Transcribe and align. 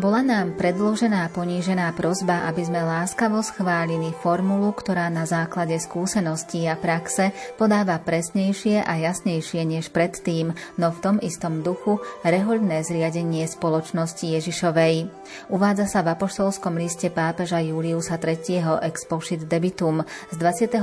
Bola 0.00 0.24
nám 0.24 0.56
predložená 0.56 1.28
ponížená 1.28 1.92
prozba, 1.92 2.48
aby 2.48 2.64
sme 2.64 2.80
láskavo 2.80 3.44
schválili 3.44 4.16
formulu, 4.24 4.72
ktorá 4.72 5.12
na 5.12 5.28
základe 5.28 5.76
skúseností 5.76 6.64
a 6.64 6.72
praxe 6.72 7.36
podáva 7.60 8.00
presnejšie 8.00 8.80
a 8.80 8.96
jasnejšie 8.96 9.60
než 9.68 9.92
predtým, 9.92 10.56
no 10.80 10.88
v 10.88 10.98
tom 11.04 11.16
istom 11.20 11.60
duchu 11.60 12.00
rehoľné 12.24 12.80
zriadenie 12.80 13.44
spoločnosti 13.44 14.24
Ježišovej. 14.24 15.19
Uvádza 15.50 15.86
sa 15.90 16.00
v 16.06 16.14
apoštolskom 16.14 16.78
liste 16.78 17.10
pápeža 17.10 17.58
Juliusa 17.64 18.16
III. 18.16 18.84
Expošit 18.86 19.46
debitum 19.46 20.06
z 20.30 20.34
21. 20.38 20.80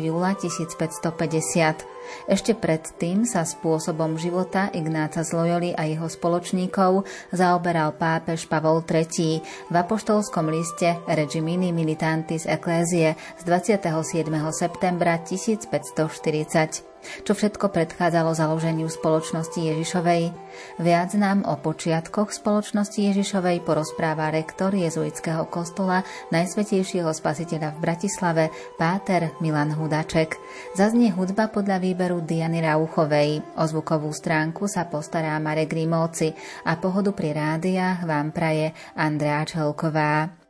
júla 0.00 0.32
1550. 0.34 1.96
Ešte 2.30 2.54
predtým 2.54 3.26
sa 3.26 3.42
spôsobom 3.42 4.14
života 4.14 4.70
Ignáca 4.70 5.26
z 5.26 5.30
Loyoli 5.34 5.70
a 5.74 5.86
jeho 5.90 6.06
spoločníkov 6.06 7.02
zaoberal 7.34 7.98
pápež 7.98 8.46
Pavol 8.46 8.82
III. 8.86 9.42
v 9.42 9.74
apoštolskom 9.74 10.46
liste 10.48 10.96
Regimini 11.10 11.74
Militantis 11.74 12.46
Ecclesiae 12.46 13.18
z 13.38 13.42
27. 13.42 14.30
septembra 14.54 15.18
1540 15.18 16.95
čo 17.24 17.32
všetko 17.36 17.70
predchádzalo 17.70 18.32
založeniu 18.32 18.88
spoločnosti 18.88 19.58
Ježišovej. 19.58 20.32
Viac 20.80 21.10
nám 21.18 21.44
o 21.44 21.54
počiatkoch 21.60 22.32
spoločnosti 22.32 22.96
Ježišovej 22.96 23.64
porozpráva 23.64 24.32
rektor 24.32 24.72
jezuitského 24.72 25.44
kostola 25.50 26.06
Najsvetejšieho 26.32 27.12
spasiteľa 27.12 27.76
v 27.76 27.82
Bratislave, 27.82 28.44
Páter 28.80 29.36
Milan 29.44 29.74
Hudaček. 29.76 30.38
Zaznie 30.78 31.12
hudba 31.12 31.52
podľa 31.52 31.82
výberu 31.82 32.24
Diany 32.24 32.64
Rauchovej. 32.64 33.44
O 33.60 33.64
zvukovú 33.68 34.08
stránku 34.14 34.64
sa 34.70 34.88
postará 34.88 35.36
Marek 35.42 35.76
Grimovci 35.76 36.32
a 36.64 36.80
pohodu 36.80 37.12
pri 37.12 37.36
rádiách 37.36 38.08
vám 38.08 38.32
praje 38.32 38.72
Andrea 38.96 39.44
Čelková. 39.44 40.45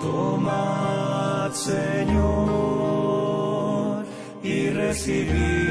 Tomad, 0.00 1.52
Señor, 1.52 2.04
y 4.42 4.70
recibid. 4.70 5.68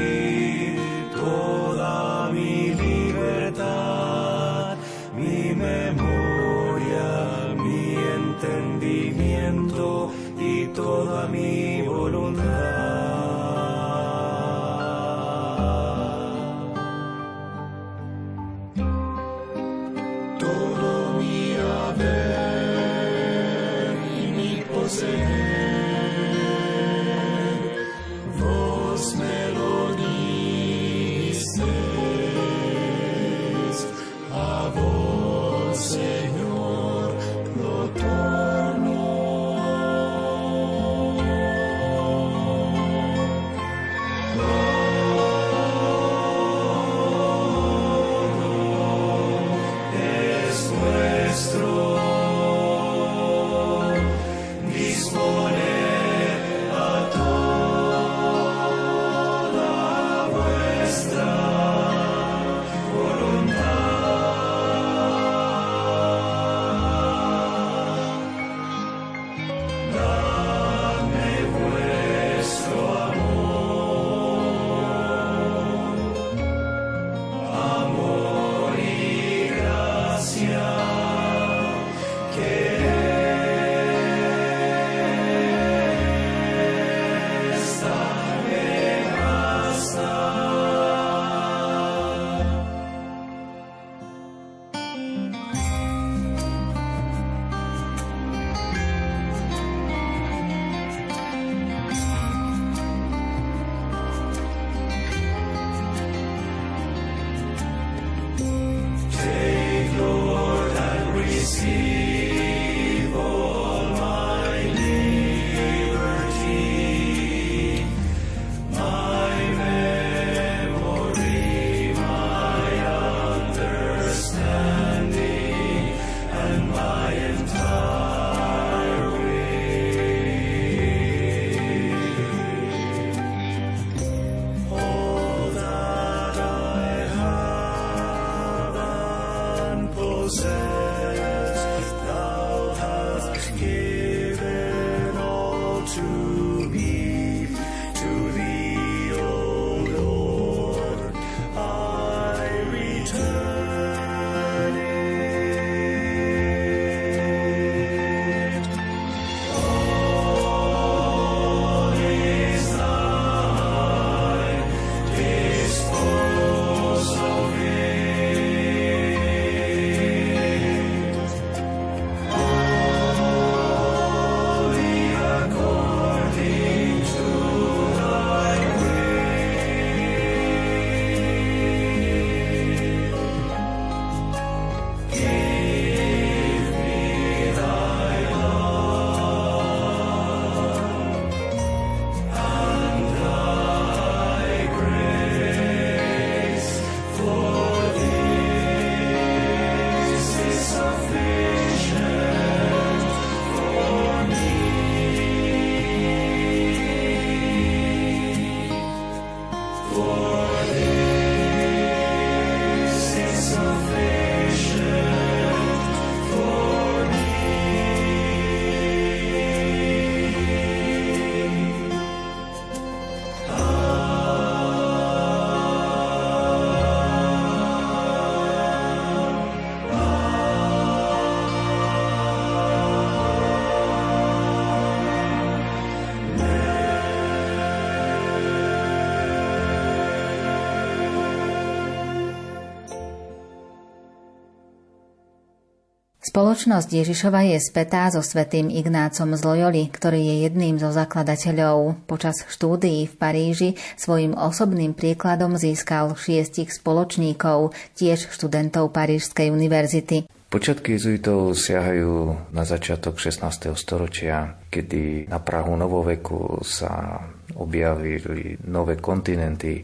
Spoločnosť 246.38 247.02
Ježišova 247.02 247.50
je 247.50 247.58
spätá 247.58 248.06
so 248.14 248.22
svetým 248.22 248.70
Ignácom 248.70 249.34
z 249.34 249.42
Loyoli, 249.42 249.90
ktorý 249.90 250.22
je 250.22 250.34
jedným 250.46 250.78
zo 250.78 250.94
zakladateľov. 250.94 252.06
Počas 252.06 252.46
štúdií 252.46 253.10
v 253.10 253.14
Paríži 253.18 253.70
svojim 253.98 254.38
osobným 254.38 254.94
príkladom 254.94 255.58
získal 255.58 256.14
šiestich 256.14 256.70
spoločníkov, 256.70 257.74
tiež 257.98 258.30
študentov 258.30 258.94
Parížskej 258.94 259.50
univerzity. 259.50 260.30
Počiatky 260.46 260.94
jezuitov 260.94 261.58
siahajú 261.58 262.38
na 262.54 262.62
začiatok 262.62 263.18
16. 263.18 263.74
storočia, 263.74 264.62
kedy 264.70 265.26
na 265.26 265.42
Prahu 265.42 265.74
novoveku 265.74 266.62
sa 266.62 267.18
objavili 267.58 268.54
nové 268.70 268.94
kontinenty, 269.02 269.82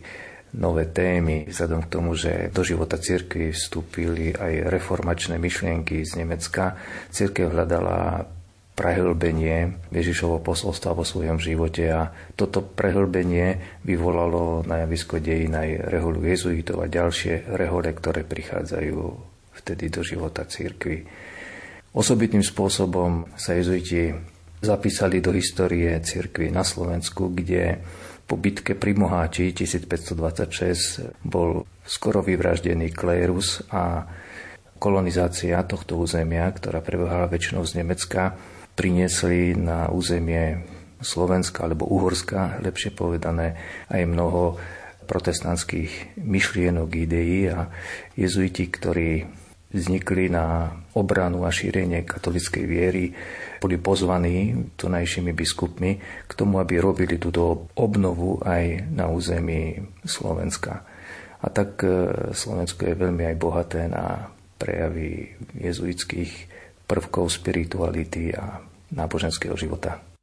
nové 0.54 0.86
témy, 0.86 1.50
vzhľadom 1.50 1.80
k 1.84 1.92
tomu, 1.92 2.10
že 2.14 2.50
do 2.54 2.62
života 2.62 2.96
cirkvi 2.96 3.50
vstúpili 3.50 4.30
aj 4.34 4.70
reformačné 4.70 5.36
myšlienky 5.36 6.06
z 6.06 6.22
Nemecka. 6.22 6.78
Cirkev 7.10 7.50
hľadala 7.50 8.26
prehlbenie 8.74 9.86
Ježišovo 9.94 10.42
posolstva 10.42 10.98
vo 10.98 11.06
svojom 11.06 11.38
živote 11.38 11.86
a 11.94 12.10
toto 12.34 12.58
prehlbenie 12.58 13.78
vyvolalo 13.86 14.66
na 14.66 14.82
javisko 14.82 15.22
dejin 15.22 15.54
aj 15.54 15.94
reholu 15.94 16.26
jezuitov 16.26 16.82
a 16.82 16.90
ďalšie 16.90 17.54
rehole, 17.54 17.86
ktoré 17.94 18.26
prichádzajú 18.26 18.98
vtedy 19.62 19.94
do 19.94 20.02
života 20.02 20.42
cirkvi. 20.42 21.06
Osobitným 21.94 22.42
spôsobom 22.42 23.30
sa 23.38 23.54
jezuiti 23.54 24.10
zapísali 24.58 25.22
do 25.22 25.30
histórie 25.30 25.94
cirkvi 26.02 26.50
na 26.50 26.66
Slovensku, 26.66 27.30
kde 27.30 27.78
po 28.24 28.40
bitke 28.40 28.72
pri 28.72 28.96
Moháči 28.96 29.52
1526 29.52 31.24
bol 31.24 31.68
skoro 31.84 32.24
vyvraždený 32.24 32.92
klérus 32.96 33.60
a 33.68 34.08
kolonizácia 34.80 35.60
tohto 35.64 36.00
územia, 36.00 36.48
ktorá 36.48 36.80
prebiehala 36.80 37.28
väčšinou 37.28 37.64
z 37.64 37.84
Nemecka, 37.84 38.36
priniesli 38.74 39.56
na 39.56 39.88
územie 39.92 40.64
Slovenska 41.04 41.68
alebo 41.68 41.84
Uhorska, 41.88 42.58
lepšie 42.64 42.96
povedané, 42.96 43.60
aj 43.92 44.02
mnoho 44.08 44.56
protestantských 45.04 46.16
myšlienok, 46.16 46.88
ideí 46.96 47.52
a 47.52 47.68
jezuiti, 48.16 48.72
ktorí 48.72 49.28
vznikli 49.74 50.30
na 50.30 50.70
obranu 50.94 51.42
a 51.42 51.50
šírenie 51.50 52.06
katolickej 52.06 52.64
viery, 52.64 53.10
boli 53.58 53.74
pozvaní 53.82 54.70
tunajšími 54.78 55.34
biskupmi 55.34 55.98
k 56.30 56.32
tomu, 56.32 56.62
aby 56.62 56.78
robili 56.78 57.18
túto 57.18 57.66
obnovu 57.74 58.38
aj 58.46 58.86
na 58.94 59.10
území 59.10 59.82
Slovenska. 60.06 60.86
A 61.44 61.46
tak 61.50 61.82
e, 61.82 61.90
Slovensko 62.30 62.86
je 62.86 62.94
veľmi 62.94 63.26
aj 63.26 63.36
bohaté 63.36 63.90
na 63.90 64.30
prejavy 64.56 65.34
jezuitských 65.58 66.32
prvkov 66.86 67.34
spirituality 67.34 68.32
a 68.32 68.62
náboženského 68.94 69.58
života. 69.58 70.13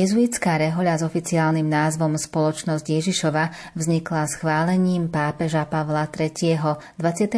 Jezuitská 0.00 0.56
rehoľa 0.56 0.96
s 0.96 1.04
oficiálnym 1.04 1.68
názvom 1.68 2.16
Spoločnosť 2.16 2.88
Ježišova 2.88 3.52
vznikla 3.76 4.32
schválením 4.32 5.12
pápeža 5.12 5.68
Pavla 5.68 6.08
III. 6.08 6.80
27. 6.96 7.36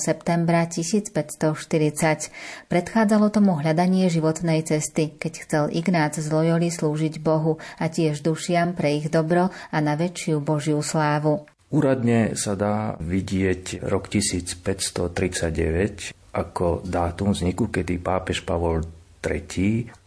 septembra 0.00 0.64
1540. 0.64 2.72
Predchádzalo 2.72 3.28
tomu 3.28 3.60
hľadanie 3.60 4.08
životnej 4.08 4.64
cesty, 4.64 5.12
keď 5.12 5.32
chcel 5.44 5.64
Ignác 5.68 6.16
z 6.16 6.24
Loyoli 6.32 6.72
slúžiť 6.72 7.20
Bohu 7.20 7.60
a 7.76 7.92
tiež 7.92 8.24
dušiam 8.24 8.72
pre 8.72 8.96
ich 8.96 9.12
dobro 9.12 9.52
a 9.52 9.76
na 9.84 9.92
väčšiu 9.92 10.40
Božiu 10.40 10.80
slávu. 10.80 11.44
Úradne 11.68 12.32
sa 12.32 12.56
dá 12.56 12.96
vidieť 12.96 13.84
rok 13.84 14.08
1539 14.08 16.16
ako 16.32 16.80
dátum 16.80 17.36
vzniku, 17.36 17.68
kedy 17.68 18.00
pápež 18.00 18.40
Pavol. 18.40 18.99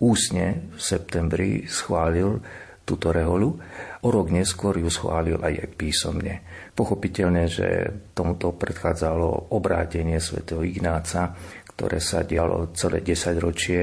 Úsne 0.02 0.74
v 0.74 0.80
septembri 0.82 1.70
schválil 1.70 2.42
túto 2.84 3.16
reholu. 3.16 3.56
O 4.04 4.08
rok 4.12 4.28
neskôr 4.30 4.76
ju 4.76 4.92
schválil 4.92 5.40
aj 5.40 5.72
písomne. 5.80 6.44
Pochopiteľne, 6.76 7.48
že 7.48 7.68
tomuto 8.12 8.52
predchádzalo 8.52 9.56
obrátenie 9.56 10.20
svätého 10.20 10.66
Ignáca, 10.66 11.32
ktoré 11.74 12.04
sa 12.04 12.28
dialo 12.28 12.76
celé 12.76 13.00
10 13.02 13.40
ročie, 13.40 13.82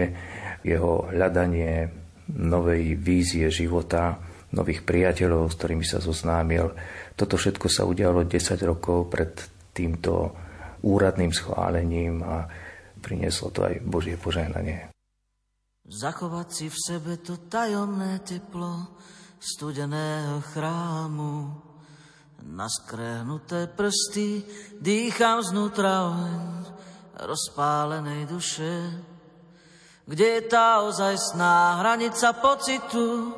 jeho 0.61 1.09
hľadanie 1.09 1.89
novej 2.37 2.95
vízie 3.01 3.49
života, 3.49 4.21
nových 4.53 4.85
priateľov, 4.85 5.51
s 5.51 5.57
ktorými 5.57 5.87
sa 5.87 5.99
zoznámil. 6.03 6.75
Toto 7.17 7.41
všetko 7.41 7.67
sa 7.71 7.87
udialo 7.89 8.27
10 8.29 8.61
rokov 8.67 9.09
pred 9.09 9.33
týmto 9.73 10.35
úradným 10.85 11.33
schválením 11.33 12.21
a 12.21 12.51
prinieslo 13.01 13.49
to 13.55 13.65
aj 13.65 13.81
Božie 13.81 14.21
požehnanie. 14.21 14.90
Zachovať 15.91 16.49
si 16.55 16.67
v 16.71 16.79
sebe 16.79 17.19
to 17.19 17.51
tajomné 17.51 18.23
teplo 18.23 18.95
studeného 19.43 20.39
chrámu. 20.55 21.51
Na 22.47 22.71
skrehnuté 22.71 23.67
prsty 23.67 24.47
dýcham 24.79 25.43
znútra 25.43 26.15
oheň 26.15 26.63
rozpálenej 27.27 28.31
duše. 28.31 29.03
Kde 30.07 30.27
je 30.39 30.43
tá 30.47 30.87
ozajstná 30.87 31.83
hranica 31.83 32.39
pocitu? 32.39 33.35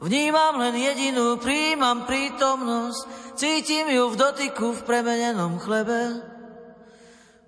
Vnímam 0.00 0.56
len 0.56 0.80
jedinú, 0.80 1.36
príjmam 1.36 2.08
prítomnosť, 2.08 3.36
cítim 3.36 3.92
ju 3.92 4.08
v 4.08 4.16
dotyku 4.16 4.72
v 4.72 4.84
premenenom 4.88 5.60
chlebe. 5.60 6.24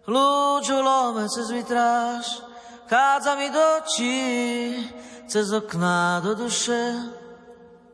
Lúču 0.05 0.77
lome 0.77 1.25
cez 1.33 1.49
vitráž, 1.49 2.52
Chádza 2.93 3.41
mi 3.41 3.49
do 3.49 3.65
očí, 3.81 4.21
cez 5.25 5.49
okná 5.49 6.21
do 6.21 6.37
duše, 6.37 6.93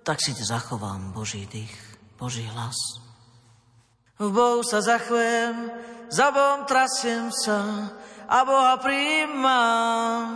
tak 0.03 0.19
si 0.19 0.35
te 0.35 0.43
zachovám 0.43 1.15
Boží 1.15 1.47
dých, 1.47 1.71
Boží 2.19 2.43
hlas. 2.51 2.75
V 4.19 4.27
Bohu 4.27 4.67
sa 4.67 4.83
zachvem, 4.83 5.71
za 6.11 6.35
Bohom 6.35 6.67
trasiem 6.67 7.31
sa 7.31 7.95
a 8.27 8.43
Boha 8.43 8.75
príjmam. 8.83 10.27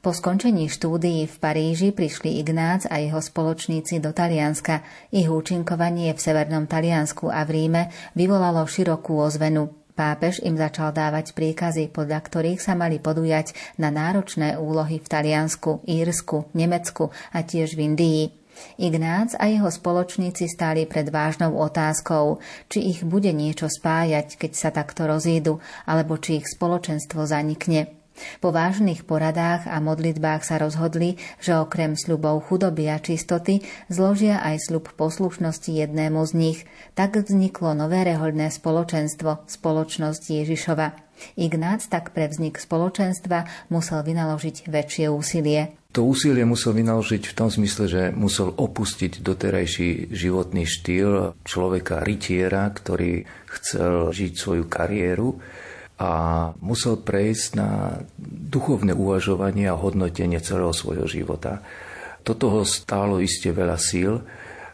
Po 0.00 0.16
skončení 0.16 0.72
štúdií 0.72 1.28
v 1.28 1.36
Paríži 1.36 1.92
prišli 1.92 2.40
Ignác 2.40 2.88
a 2.88 2.96
jeho 2.96 3.20
spoločníci 3.20 4.00
do 4.00 4.16
Talianska. 4.16 4.80
Ich 5.12 5.28
účinkovanie 5.28 6.16
v 6.16 6.20
severnom 6.24 6.64
Taliansku 6.64 7.28
a 7.28 7.44
v 7.44 7.50
Ríme 7.60 7.92
vyvolalo 8.16 8.64
širokú 8.64 9.20
ozvenu. 9.20 9.68
Pápež 9.98 10.38
im 10.46 10.54
začal 10.54 10.94
dávať 10.94 11.34
príkazy, 11.34 11.90
podľa 11.90 12.22
ktorých 12.22 12.62
sa 12.62 12.78
mali 12.78 13.02
podujať 13.02 13.50
na 13.82 13.90
náročné 13.90 14.54
úlohy 14.54 15.02
v 15.02 15.10
Taliansku, 15.10 15.82
Írsku, 15.90 16.54
Nemecku 16.54 17.10
a 17.34 17.42
tiež 17.42 17.74
v 17.74 17.82
Indii. 17.82 18.22
Ignác 18.78 19.34
a 19.34 19.50
jeho 19.50 19.66
spoločníci 19.66 20.46
stáli 20.46 20.86
pred 20.86 21.10
vážnou 21.10 21.58
otázkou, 21.58 22.38
či 22.70 22.94
ich 22.94 23.02
bude 23.02 23.34
niečo 23.34 23.66
spájať, 23.66 24.38
keď 24.38 24.52
sa 24.54 24.70
takto 24.70 25.10
rozídu, 25.10 25.58
alebo 25.82 26.14
či 26.14 26.38
ich 26.38 26.46
spoločenstvo 26.46 27.26
zanikne. 27.26 27.97
Po 28.38 28.54
vážnych 28.54 29.06
poradách 29.08 29.66
a 29.66 29.78
modlitbách 29.82 30.42
sa 30.46 30.58
rozhodli, 30.58 31.18
že 31.42 31.58
okrem 31.58 31.94
sľubov 31.94 32.46
chudoby 32.46 32.90
a 32.90 32.98
čistoty 32.98 33.62
zložia 33.88 34.38
aj 34.42 34.70
sľub 34.70 34.92
poslušnosti 34.94 35.70
jednému 35.70 36.20
z 36.28 36.32
nich. 36.34 36.58
Tak 36.94 37.18
vzniklo 37.22 37.74
nové 37.74 38.02
rehoľné 38.06 38.50
spoločenstvo, 38.50 39.46
spoločnosť 39.46 40.22
Ježišova. 40.44 41.08
Ignác 41.34 41.82
tak 41.90 42.14
pre 42.14 42.30
vznik 42.30 42.62
spoločenstva 42.62 43.68
musel 43.74 44.06
vynaložiť 44.06 44.70
väčšie 44.70 45.10
úsilie. 45.10 45.74
to 45.90 46.06
úsilie 46.06 46.46
musel 46.46 46.76
vynaložiť 46.78 47.26
v 47.26 47.34
tom 47.34 47.50
zmysle, 47.50 47.84
že 47.90 48.02
musel 48.14 48.54
opustiť 48.54 49.18
doterajší 49.18 50.14
životný 50.14 50.62
štýl 50.62 51.34
človeka 51.42 52.06
rytiera, 52.06 52.70
ktorý 52.70 53.26
chcel 53.50 54.14
žiť 54.14 54.32
svoju 54.38 54.64
kariéru 54.70 55.42
a 55.98 56.10
musel 56.62 57.02
prejsť 57.02 57.48
na 57.58 57.98
duchovné 58.22 58.94
uvažovanie 58.94 59.66
a 59.66 59.74
hodnotenie 59.74 60.38
celého 60.38 60.70
svojho 60.70 61.10
života. 61.10 61.60
Toto 62.22 62.54
ho 62.54 62.62
stálo 62.62 63.18
iste 63.18 63.50
veľa 63.50 63.74
síl 63.76 64.22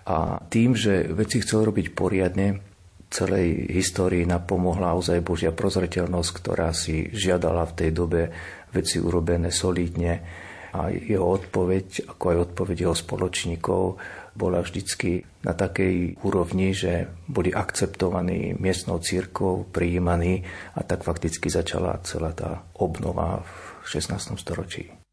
a 0.04 0.36
tým, 0.52 0.76
že 0.76 1.08
veci 1.08 1.40
chcel 1.40 1.64
robiť 1.64 1.96
poriadne, 1.96 2.60
celej 3.08 3.70
histórii 3.70 4.26
napomohla 4.26 4.92
ozaj 4.98 5.22
Božia 5.22 5.54
prozreteľnosť, 5.54 6.30
ktorá 6.34 6.74
si 6.74 7.08
žiadala 7.14 7.62
v 7.70 7.76
tej 7.78 7.90
dobe 7.94 8.22
veci 8.74 8.98
urobené 8.98 9.54
solidne 9.54 10.20
a 10.74 10.90
jeho 10.90 11.22
odpoveď, 11.22 12.10
ako 12.10 12.24
aj 12.34 12.38
odpoveď 12.50 12.76
jeho 12.90 12.96
spoločníkov, 12.98 13.82
bola 14.36 14.60
vždycky 14.60 15.22
na 15.46 15.54
takej 15.54 16.18
úrovni, 16.26 16.74
že 16.74 17.06
boli 17.30 17.54
akceptovaní 17.54 18.58
miestnou 18.58 18.98
církou, 18.98 19.66
prijímaní 19.70 20.42
a 20.74 20.82
tak 20.82 21.06
fakticky 21.06 21.50
začala 21.50 22.02
celá 22.02 22.34
tá 22.34 22.66
obnova 22.74 23.46
v 23.82 23.88
16. 23.88 24.38
storočí. 24.40 25.03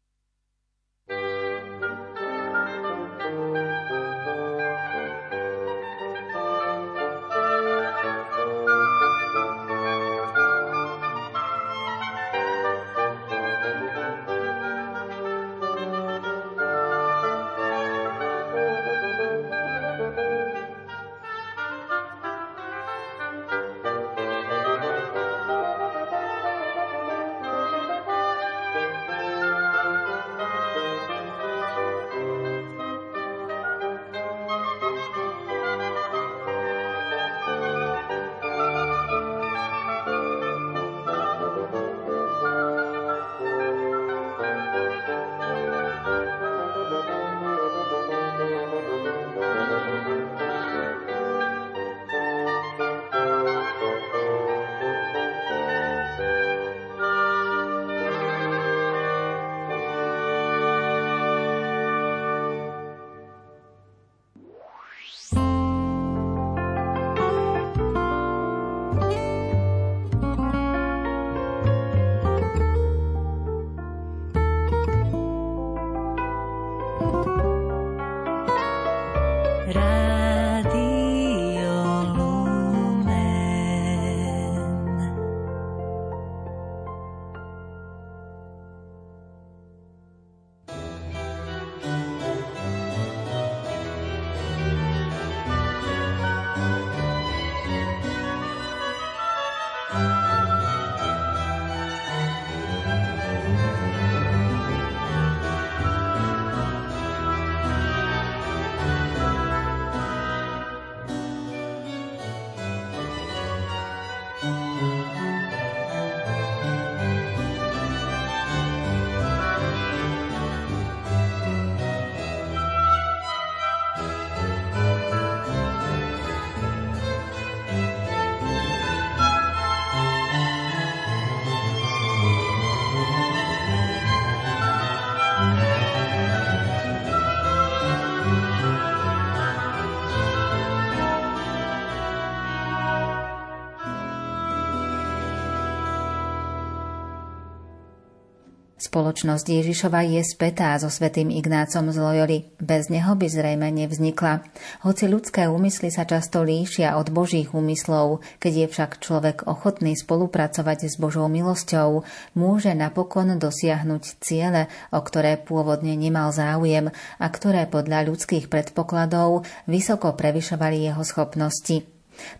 Spoločnosť 148.92 149.48
Ježišova 149.48 150.04
je 150.04 150.20
spätá 150.20 150.76
so 150.76 150.92
svetým 150.92 151.32
Ignácom 151.32 151.88
z 151.88 151.96
Loyoli. 151.96 152.38
Bez 152.60 152.92
neho 152.92 153.16
by 153.16 153.24
zrejme 153.24 153.72
nevznikla. 153.72 154.44
Hoci 154.84 155.08
ľudské 155.08 155.48
úmysly 155.48 155.88
sa 155.88 156.04
často 156.04 156.44
líšia 156.44 157.00
od 157.00 157.08
božích 157.08 157.56
úmyslov, 157.56 158.20
keď 158.36 158.52
je 158.52 158.66
však 158.68 159.00
človek 159.00 159.48
ochotný 159.48 159.96
spolupracovať 159.96 160.92
s 160.92 161.00
Božou 161.00 161.24
milosťou, 161.32 162.04
môže 162.36 162.76
napokon 162.76 163.40
dosiahnuť 163.40 164.20
ciele, 164.20 164.68
o 164.92 165.00
ktoré 165.00 165.40
pôvodne 165.40 165.96
nemal 165.96 166.28
záujem 166.28 166.92
a 167.16 167.26
ktoré 167.32 167.64
podľa 167.72 168.12
ľudských 168.12 168.52
predpokladov 168.52 169.48
vysoko 169.64 170.12
prevyšovali 170.12 170.92
jeho 170.92 171.00
schopnosti. 171.00 171.88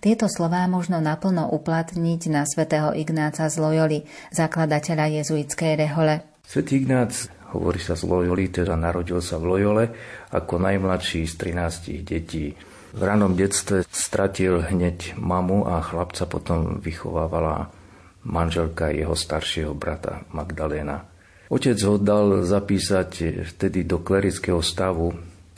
Tieto 0.04 0.28
slová 0.28 0.68
možno 0.68 1.00
naplno 1.00 1.48
uplatniť 1.48 2.28
na 2.28 2.44
svätého 2.44 2.92
Ignáca 2.92 3.48
z 3.48 3.56
Loyoli, 3.56 4.04
zakladateľa 4.36 5.24
jezuitskej 5.24 5.80
rehole. 5.80 6.31
Svetý 6.42 6.82
Ignác, 6.82 7.30
hovorí 7.54 7.78
sa 7.78 7.94
z 7.94 8.04
Loyoli, 8.04 8.50
teda 8.50 8.74
narodil 8.74 9.22
sa 9.22 9.38
v 9.38 9.44
Loyole 9.48 9.84
ako 10.34 10.58
najmladší 10.58 11.24
z 11.24 11.34
13 11.38 12.02
detí. 12.02 12.52
V 12.92 13.00
ranom 13.00 13.32
detstve 13.32 13.88
stratil 13.88 14.60
hneď 14.60 15.16
mamu 15.16 15.64
a 15.64 15.80
chlapca 15.80 16.28
potom 16.28 16.76
vychovávala 16.82 17.72
manželka 18.28 18.92
jeho 18.92 19.16
staršieho 19.16 19.72
brata 19.72 20.28
Magdaléna. 20.36 21.08
Otec 21.52 21.76
ho 21.84 21.96
dal 22.00 22.44
zapísať 22.44 23.44
vtedy 23.56 23.84
do 23.84 24.00
klerického 24.00 24.60
stavu 24.64 25.12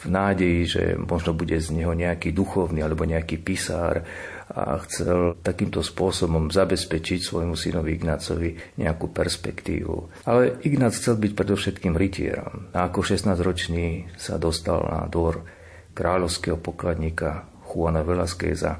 v 0.04 0.06
nádeji, 0.10 0.60
že 0.66 0.82
možno 0.98 1.32
bude 1.32 1.56
z 1.58 1.70
neho 1.70 1.94
nejaký 1.96 2.34
duchovný 2.34 2.82
alebo 2.84 3.06
nejaký 3.08 3.40
pisár 3.40 4.04
a 4.54 4.78
chcel 4.86 5.34
takýmto 5.42 5.82
spôsobom 5.82 6.46
zabezpečiť 6.46 7.20
svojmu 7.26 7.58
synovi 7.58 7.98
Ignácovi 7.98 8.78
nejakú 8.78 9.10
perspektívu. 9.10 10.24
Ale 10.30 10.62
Ignác 10.62 10.94
chcel 10.94 11.18
byť 11.18 11.32
predovšetkým 11.34 11.98
rytierom 11.98 12.70
a 12.70 12.86
ako 12.86 13.02
16-ročný 13.02 14.14
sa 14.14 14.38
dostal 14.38 14.86
na 14.86 15.10
dvor 15.10 15.42
kráľovského 15.98 16.54
pokladníka 16.62 17.50
Juana 17.66 18.06
Velasqueza, 18.06 18.78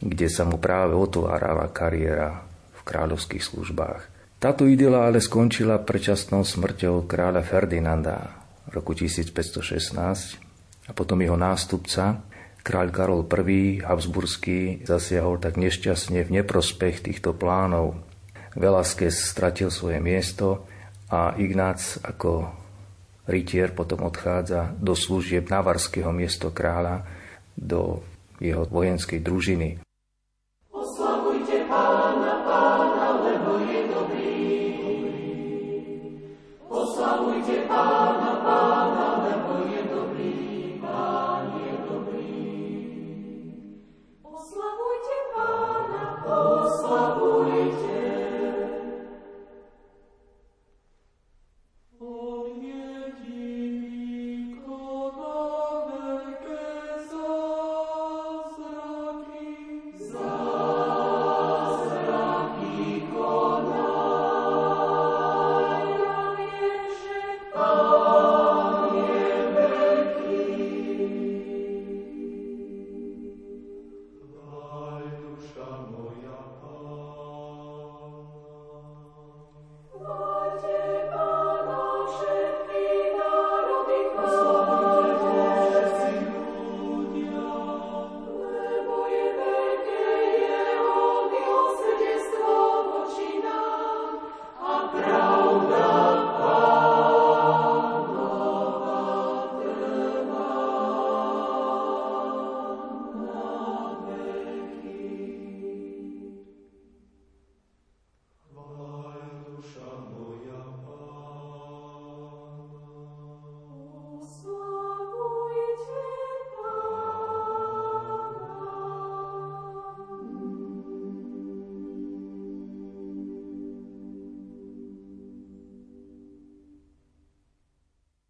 kde 0.00 0.32
sa 0.32 0.48
mu 0.48 0.56
práve 0.56 0.96
otvárala 0.96 1.68
kariéra 1.68 2.40
v 2.72 2.80
kráľovských 2.80 3.44
službách. 3.44 4.00
Táto 4.40 4.64
idela 4.64 5.04
ale 5.04 5.20
skončila 5.20 5.84
predčasnou 5.84 6.48
smrťou 6.48 7.04
kráľa 7.04 7.44
Ferdinanda 7.44 8.40
v 8.72 8.80
roku 8.80 8.96
1516 8.96 10.00
a 10.88 10.92
potom 10.96 11.20
jeho 11.20 11.36
nástupca, 11.36 12.24
Kráľ 12.60 12.88
Karol 12.92 13.22
I. 13.24 13.80
Habsburský 13.80 14.84
zasiahol 14.84 15.40
tak 15.40 15.56
nešťastne 15.56 16.24
v 16.28 16.30
neprospech 16.40 17.08
týchto 17.08 17.32
plánov. 17.32 17.96
Velázquez 18.54 19.14
stratil 19.16 19.72
svoje 19.72 20.02
miesto 20.02 20.68
a 21.08 21.34
Ignác 21.40 21.98
ako 22.04 22.50
rytier 23.30 23.70
potom 23.72 24.06
odchádza 24.06 24.74
do 24.76 24.92
služieb 24.92 25.48
navarského 25.48 26.10
miesto 26.10 26.50
kráľa 26.50 27.06
do 27.54 28.02
jeho 28.42 28.66
vojenskej 28.66 29.20
družiny. 29.22 29.80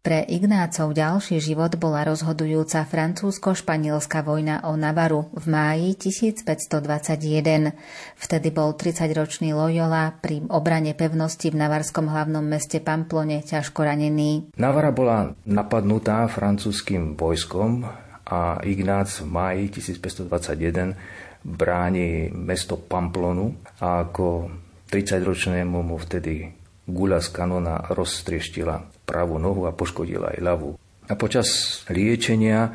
Pre 0.01 0.17
Ignácov 0.17 0.97
ďalší 0.97 1.37
život 1.37 1.77
bola 1.77 2.01
rozhodujúca 2.01 2.81
francúzsko-španielská 2.89 4.25
vojna 4.25 4.65
o 4.65 4.73
Navaru 4.73 5.29
v 5.29 5.45
máji 5.45 5.93
1521. 5.93 7.69
Vtedy 8.17 8.49
bol 8.49 8.73
30-ročný 8.73 9.53
Loyola 9.53 10.09
pri 10.17 10.41
obrane 10.49 10.97
pevnosti 10.97 11.53
v 11.53 11.61
navarskom 11.61 12.09
hlavnom 12.09 12.41
meste 12.41 12.81
Pamplone 12.81 13.45
ťažko 13.45 13.85
ranený. 13.85 14.57
Navara 14.57 14.89
bola 14.89 15.37
napadnutá 15.45 16.25
francúzským 16.25 17.13
vojskom 17.13 17.85
a 18.25 18.57
Ignác 18.65 19.21
v 19.21 19.29
máji 19.29 19.63
1521 19.85 20.97
bráni 21.45 22.33
mesto 22.33 22.73
Pamplonu 22.73 23.53
a 23.77 24.09
ako 24.09 24.49
30-ročnému 24.89 25.77
mu 25.85 26.01
vtedy 26.01 26.49
gula 26.89 27.21
z 27.21 27.29
kanona 27.29 27.85
rozstrieštila 27.93 29.00
pravú 29.11 29.35
nohu 29.35 29.67
a 29.67 29.75
poškodila 29.75 30.31
aj 30.31 30.39
ľavú. 30.39 30.71
A 31.11 31.13
počas 31.19 31.83
liečenia 31.91 32.71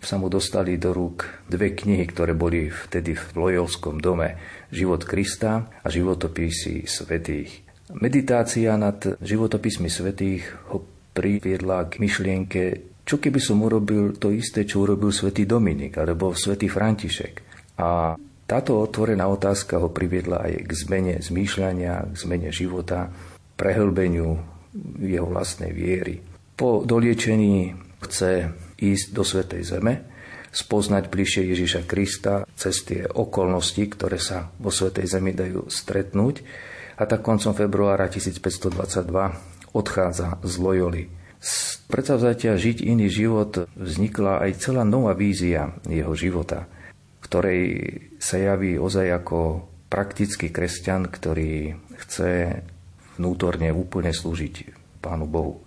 sa 0.00 0.16
mu 0.16 0.32
dostali 0.32 0.80
do 0.80 0.96
rúk 0.96 1.28
dve 1.44 1.76
knihy, 1.76 2.08
ktoré 2.08 2.32
boli 2.32 2.72
vtedy 2.72 3.12
v 3.12 3.24
Lojovskom 3.36 4.00
dome. 4.00 4.40
Život 4.72 5.04
Krista 5.04 5.68
a 5.84 5.88
životopisy 5.92 6.88
svetých. 6.88 7.60
Meditácia 7.92 8.72
nad 8.80 8.98
životopismi 9.20 9.92
svetých 9.92 10.48
ho 10.72 10.80
priviedla 11.12 11.86
k 11.92 12.00
myšlienke, 12.00 12.62
čo 13.04 13.20
keby 13.20 13.38
som 13.38 13.62
urobil 13.62 14.16
to 14.16 14.32
isté, 14.32 14.64
čo 14.64 14.88
urobil 14.88 15.12
svätý 15.12 15.44
Dominik 15.44 16.00
alebo 16.00 16.32
svätý 16.32 16.66
František. 16.66 17.44
A 17.78 18.16
táto 18.46 18.78
otvorená 18.78 19.26
otázka 19.28 19.78
ho 19.82 19.90
priviedla 19.90 20.48
aj 20.48 20.52
k 20.66 20.70
zmene 20.86 21.14
zmýšľania, 21.18 22.10
k 22.10 22.14
zmene 22.14 22.50
života, 22.54 23.10
prehlbeniu 23.58 24.55
jeho 25.00 25.28
vlastnej 25.28 25.72
viery. 25.72 26.20
Po 26.56 26.82
doliečení 26.84 27.76
chce 28.00 28.52
ísť 28.76 29.06
do 29.12 29.22
Svetej 29.24 29.62
Zeme, 29.64 29.94
spoznať 30.56 31.12
bližšie 31.12 31.52
Ježiša 31.52 31.84
Krista 31.84 32.48
cez 32.56 32.80
tie 32.84 33.04
okolnosti, 33.04 33.84
ktoré 33.92 34.16
sa 34.16 34.48
vo 34.56 34.72
Svetej 34.72 35.04
Zemi 35.04 35.36
dajú 35.36 35.68
stretnúť. 35.68 36.40
A 36.96 37.04
tak 37.04 37.20
koncom 37.20 37.52
februára 37.52 38.08
1522 38.08 39.76
odchádza 39.76 40.40
z 40.40 40.54
Loyoli. 40.56 41.04
Z 41.36 41.84
predsavzatia 41.92 42.56
žiť 42.56 42.80
iný 42.80 43.12
život 43.12 43.68
vznikla 43.76 44.48
aj 44.48 44.64
celá 44.64 44.88
nová 44.88 45.12
vízia 45.12 45.76
jeho 45.84 46.16
života, 46.16 46.64
ktorej 47.20 47.60
sa 48.16 48.40
javí 48.40 48.80
ozaj 48.80 49.12
ako 49.12 49.68
praktický 49.92 50.48
kresťan, 50.48 51.12
ktorý 51.12 51.76
chce 52.00 52.64
vnútorne 53.18 53.74
úplne 53.74 54.14
slúžiť 54.14 54.72
Pánu 55.02 55.26
Bohu. 55.26 55.65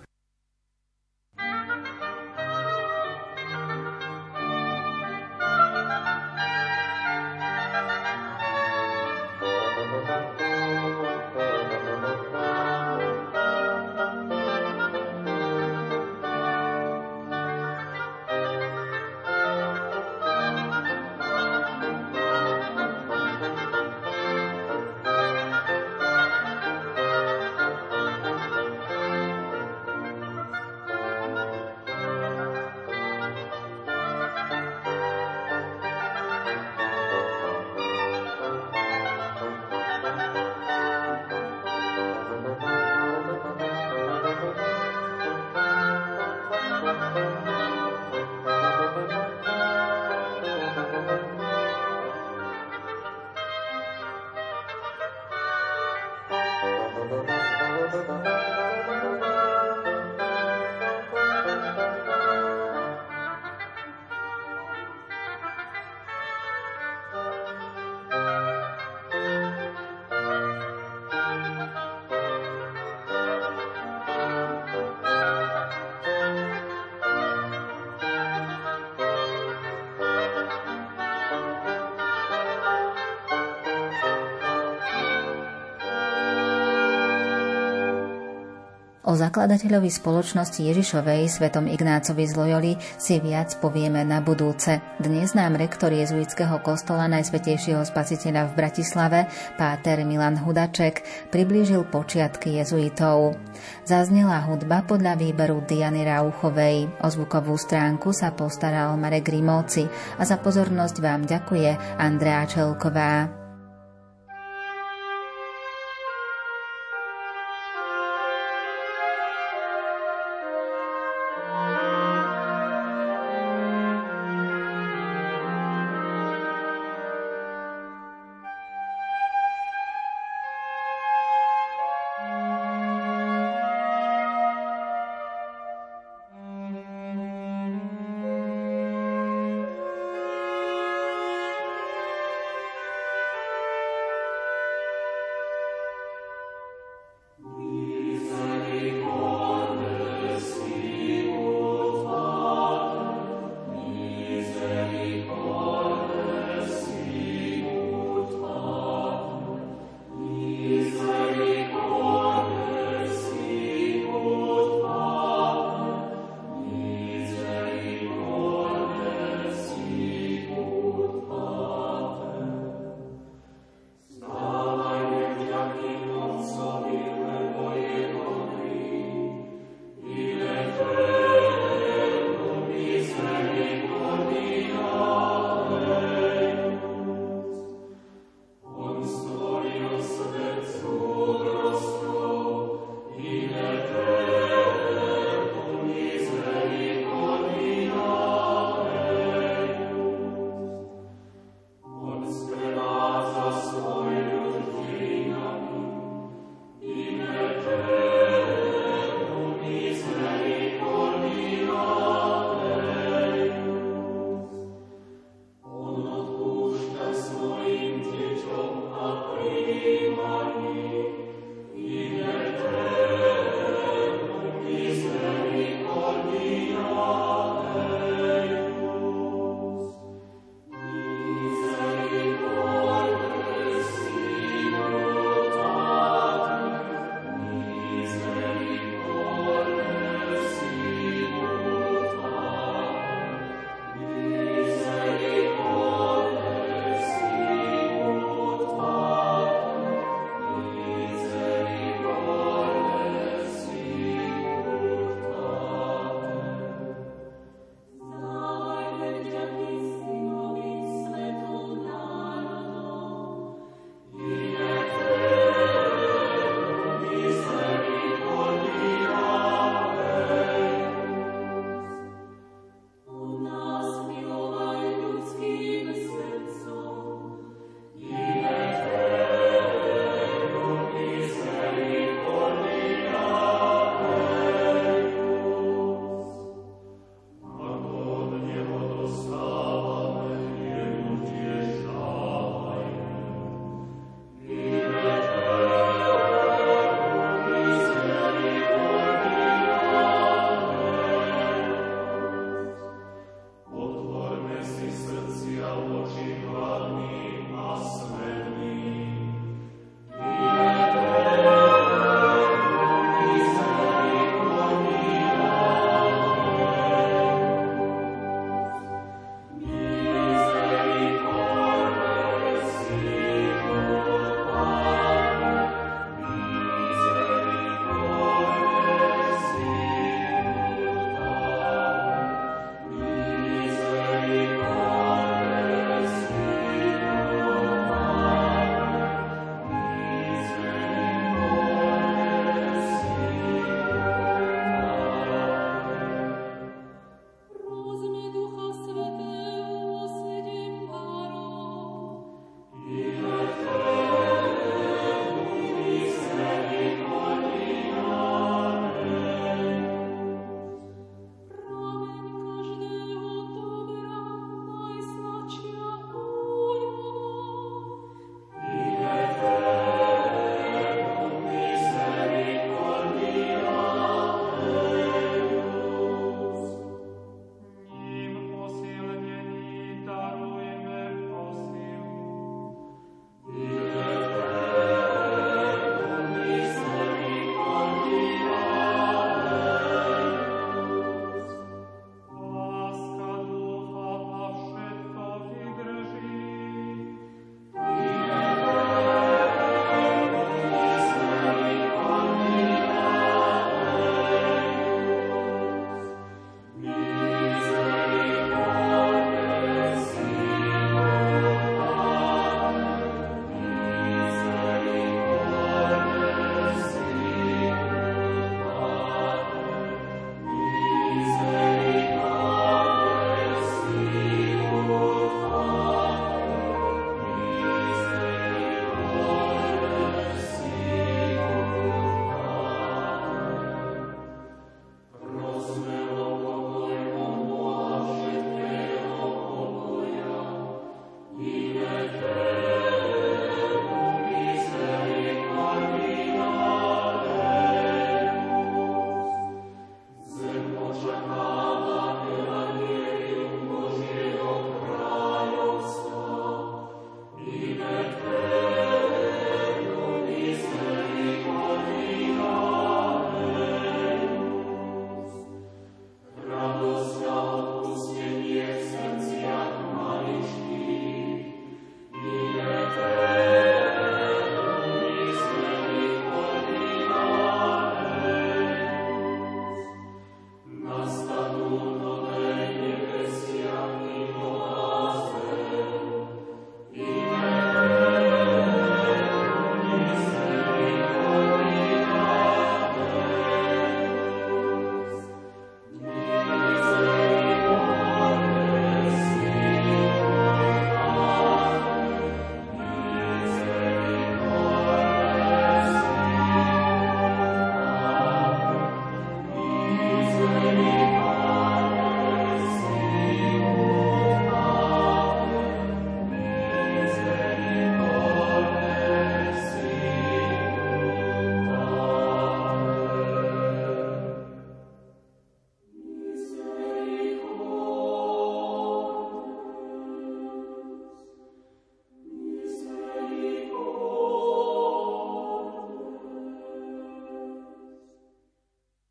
O 89.09 89.17
zakladateľovi 89.17 89.89
spoločnosti 89.89 90.61
Ježišovej, 90.69 91.33
svetom 91.33 91.65
Ignácovi 91.65 92.29
z 92.29 92.33
Loyoli, 92.37 92.73
si 93.01 93.17
viac 93.17 93.57
povieme 93.57 94.05
na 94.05 94.21
budúce. 94.21 94.77
Dnes 95.01 95.33
nám 95.33 95.57
rektor 95.57 95.89
jezuitského 95.89 96.61
kostola 96.61 97.09
Najsvetejšieho 97.09 97.81
spasiteľa 97.89 98.53
v 98.53 98.55
Bratislave, 98.61 99.19
páter 99.57 100.05
Milan 100.05 100.37
Hudaček, 100.37 101.01
priblížil 101.33 101.89
počiatky 101.89 102.61
jezuitov. 102.61 103.33
Zaznela 103.81 104.45
hudba 104.45 104.85
podľa 104.85 105.17
výberu 105.17 105.65
Diany 105.65 106.05
Rauchovej. 106.05 107.01
O 107.01 107.09
zvukovú 107.09 107.57
stránku 107.57 108.13
sa 108.13 108.29
postaral 108.29 108.93
Marek 108.93 109.33
Grimovci 109.33 109.89
a 109.89 110.21
za 110.21 110.37
pozornosť 110.37 111.01
vám 111.01 111.25
ďakuje 111.25 111.97
Andrea 111.97 112.45
Čelková. 112.45 113.38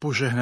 požehnaný. 0.08 0.36